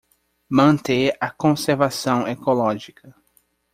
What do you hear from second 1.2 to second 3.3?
a conservação ecológica